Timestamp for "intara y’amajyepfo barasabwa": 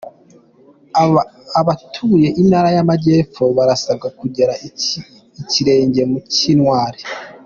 2.41-4.07